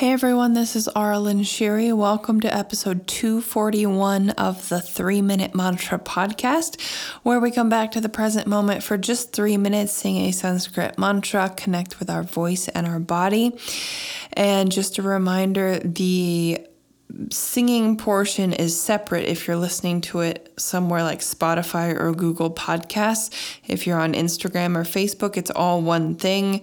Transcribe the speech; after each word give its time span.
Hey 0.00 0.12
everyone, 0.12 0.54
this 0.54 0.76
is 0.76 0.88
Arlen 0.88 1.40
Shiri. 1.40 1.94
Welcome 1.94 2.40
to 2.40 2.56
episode 2.56 3.06
241 3.06 4.30
of 4.30 4.66
the 4.70 4.80
Three 4.80 5.20
Minute 5.20 5.54
Mantra 5.54 5.98
podcast, 5.98 6.80
where 7.22 7.38
we 7.38 7.50
come 7.50 7.68
back 7.68 7.90
to 7.90 8.00
the 8.00 8.08
present 8.08 8.46
moment 8.46 8.82
for 8.82 8.96
just 8.96 9.34
three 9.34 9.58
minutes, 9.58 9.92
sing 9.92 10.16
a 10.16 10.32
Sanskrit 10.32 10.98
mantra, 10.98 11.52
connect 11.54 11.98
with 11.98 12.08
our 12.08 12.22
voice 12.22 12.66
and 12.68 12.86
our 12.86 12.98
body. 12.98 13.54
And 14.32 14.72
just 14.72 14.96
a 14.96 15.02
reminder 15.02 15.78
the 15.80 16.66
singing 17.30 17.96
portion 17.96 18.52
is 18.52 18.78
separate 18.80 19.26
if 19.26 19.46
you're 19.46 19.56
listening 19.56 20.00
to 20.00 20.20
it 20.20 20.52
somewhere 20.56 21.02
like 21.02 21.20
Spotify 21.20 21.98
or 21.98 22.12
Google 22.12 22.50
Podcasts. 22.50 23.30
If 23.66 23.86
you're 23.86 24.00
on 24.00 24.14
Instagram 24.14 24.76
or 24.76 24.82
Facebook, 24.82 25.36
it's 25.36 25.50
all 25.50 25.80
one 25.82 26.14
thing. 26.14 26.62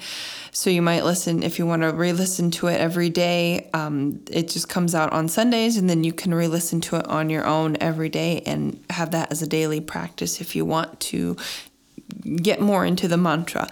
So 0.52 0.70
you 0.70 0.82
might 0.82 1.04
listen 1.04 1.44
if 1.44 1.60
you 1.60 1.66
want 1.66 1.84
to 1.84 1.92
re 1.92 2.14
listen 2.14 2.52
to 2.52 2.68
it 2.68 2.80
every 2.80 3.10
day. 3.10 3.70
Um, 3.74 4.22
it 4.32 4.50
just 4.50 4.70
comes 4.70 4.96
out 4.96 5.14
on 5.14 5.28
Sundays, 5.28 5.78
and 5.78 5.90
then 5.90 6.04
you 6.04 6.14
can 6.14 6.34
re 6.34 6.48
listen 6.48 6.82
to 6.82 6.98
it 6.98 7.08
on 7.08 7.30
your 7.30 7.46
own 7.46 7.78
every 7.80 8.10
day 8.10 8.42
and 8.46 8.84
have 8.90 9.12
that 9.12 9.32
as 9.32 9.42
a 9.42 9.48
daily 9.48 9.82
practice 9.82 10.42
if 10.42 10.56
you 10.56 10.66
want 10.66 11.00
to 11.00 11.38
get 12.36 12.62
more 12.62 12.86
into 12.86 13.08
the 13.08 13.18
mantra. 13.18 13.70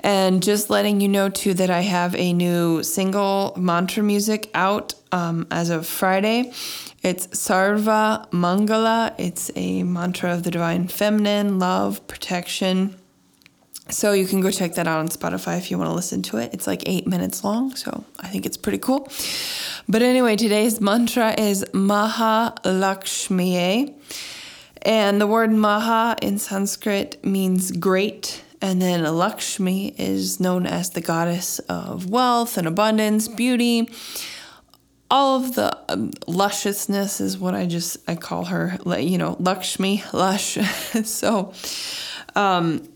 And 0.00 0.42
just 0.42 0.68
letting 0.68 1.00
you 1.00 1.08
know 1.08 1.28
too 1.28 1.54
that 1.54 1.70
I 1.70 1.80
have 1.80 2.14
a 2.16 2.32
new 2.32 2.82
single 2.82 3.54
mantra 3.56 4.02
music 4.02 4.50
out 4.54 4.94
um, 5.12 5.46
as 5.50 5.70
of 5.70 5.86
Friday. 5.86 6.52
It's 7.02 7.26
Sarva 7.28 8.28
Mangala. 8.30 9.14
It's 9.18 9.50
a 9.56 9.82
mantra 9.82 10.32
of 10.32 10.42
the 10.42 10.50
divine 10.50 10.88
feminine, 10.88 11.58
love, 11.58 12.06
protection. 12.06 12.96
So 13.90 14.12
you 14.12 14.26
can 14.26 14.40
go 14.40 14.50
check 14.50 14.74
that 14.74 14.86
out 14.86 14.98
on 14.98 15.08
Spotify 15.08 15.58
if 15.58 15.70
you 15.70 15.76
want 15.76 15.90
to 15.90 15.94
listen 15.94 16.22
to 16.22 16.38
it. 16.38 16.54
It's 16.54 16.66
like 16.66 16.82
eight 16.86 17.06
minutes 17.06 17.44
long, 17.44 17.74
so 17.74 18.04
I 18.18 18.28
think 18.28 18.46
it's 18.46 18.56
pretty 18.56 18.78
cool. 18.78 19.08
But 19.86 20.00
anyway, 20.00 20.36
today's 20.36 20.80
mantra 20.80 21.38
is 21.38 21.64
Maha 21.74 22.54
Lakshmiye. 22.64 23.92
And 24.84 25.20
the 25.20 25.26
word 25.26 25.50
Maha 25.50 26.16
in 26.20 26.38
Sanskrit 26.38 27.24
means 27.24 27.72
great. 27.72 28.42
And 28.60 28.80
then 28.80 29.02
Lakshmi 29.02 29.94
is 29.98 30.40
known 30.40 30.66
as 30.66 30.90
the 30.90 31.00
goddess 31.00 31.58
of 31.60 32.10
wealth 32.10 32.56
and 32.58 32.66
abundance, 32.66 33.28
beauty. 33.28 33.88
All 35.10 35.36
of 35.36 35.54
the 35.54 35.78
um, 35.88 36.12
lusciousness 36.26 37.20
is 37.20 37.38
what 37.38 37.54
I 37.54 37.66
just 37.66 37.98
I 38.08 38.16
call 38.16 38.46
her, 38.46 38.78
you 38.98 39.18
know, 39.18 39.36
Lakshmi, 39.38 40.02
lush. 40.12 40.54
so, 41.04 41.52
um, 42.34 42.88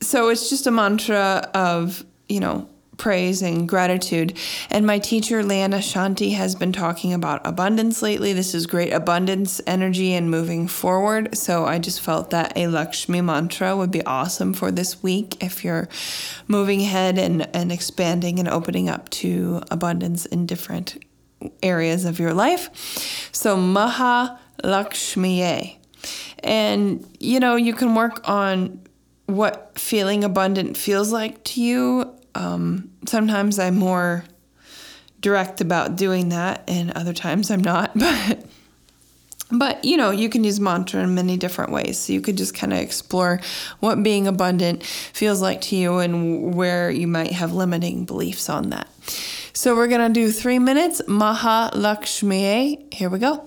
so 0.00 0.28
it's 0.28 0.50
just 0.50 0.66
a 0.66 0.70
mantra 0.70 1.50
of 1.54 2.04
you 2.28 2.40
know 2.40 2.68
praise 2.96 3.42
and 3.42 3.68
gratitude. 3.68 4.36
And 4.70 4.86
my 4.86 4.98
teacher, 4.98 5.42
Leanna 5.42 5.78
Shanti, 5.78 6.34
has 6.34 6.54
been 6.54 6.72
talking 6.72 7.12
about 7.12 7.40
abundance 7.46 8.02
lately. 8.02 8.32
This 8.32 8.54
is 8.54 8.66
great 8.66 8.92
abundance 8.92 9.60
energy 9.66 10.12
and 10.12 10.30
moving 10.30 10.68
forward. 10.68 11.36
So 11.36 11.64
I 11.64 11.78
just 11.78 12.00
felt 12.00 12.30
that 12.30 12.52
a 12.56 12.66
Lakshmi 12.68 13.20
mantra 13.20 13.76
would 13.76 13.90
be 13.90 14.04
awesome 14.04 14.54
for 14.54 14.70
this 14.70 15.02
week 15.02 15.42
if 15.42 15.64
you're 15.64 15.88
moving 16.46 16.80
ahead 16.82 17.18
and, 17.18 17.48
and 17.54 17.72
expanding 17.72 18.38
and 18.38 18.48
opening 18.48 18.88
up 18.88 19.08
to 19.10 19.62
abundance 19.70 20.26
in 20.26 20.46
different 20.46 21.02
areas 21.62 22.04
of 22.04 22.18
your 22.18 22.34
life. 22.34 22.70
So 23.32 23.56
Maha 23.56 24.38
Lakshmiye. 24.62 25.78
And 26.40 27.06
you 27.18 27.40
know, 27.40 27.56
you 27.56 27.72
can 27.72 27.94
work 27.94 28.28
on 28.28 28.80
what 29.26 29.78
feeling 29.78 30.24
abundant 30.24 30.76
feels 30.76 31.12
like 31.12 31.42
to 31.44 31.62
you 31.62 32.18
um, 32.34 32.90
sometimes 33.06 33.58
I'm 33.58 33.76
more 33.76 34.24
direct 35.20 35.60
about 35.60 35.96
doing 35.96 36.30
that, 36.30 36.64
and 36.68 36.90
other 36.92 37.12
times 37.12 37.50
I'm 37.50 37.62
not. 37.62 37.92
But 38.02 38.46
but 39.54 39.84
you 39.84 39.98
know, 39.98 40.10
you 40.10 40.30
can 40.30 40.44
use 40.44 40.58
mantra 40.58 41.02
in 41.02 41.14
many 41.14 41.36
different 41.36 41.72
ways. 41.72 41.98
So 41.98 42.14
you 42.14 42.22
could 42.22 42.38
just 42.38 42.54
kind 42.54 42.72
of 42.72 42.78
explore 42.78 43.38
what 43.80 44.02
being 44.02 44.26
abundant 44.26 44.82
feels 44.82 45.42
like 45.42 45.60
to 45.62 45.76
you 45.76 45.98
and 45.98 46.54
where 46.54 46.90
you 46.90 47.06
might 47.06 47.32
have 47.32 47.52
limiting 47.52 48.06
beliefs 48.06 48.48
on 48.48 48.70
that. 48.70 48.88
So 49.52 49.76
we're 49.76 49.88
gonna 49.88 50.08
do 50.08 50.32
three 50.32 50.58
minutes. 50.58 51.02
Maha 51.06 51.70
Lakshmi. 51.76 52.86
Here 52.90 53.10
we 53.10 53.18
go. 53.18 53.46